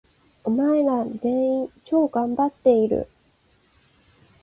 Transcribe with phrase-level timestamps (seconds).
[0.43, 3.07] お前ら、全員、超がんばっている！！！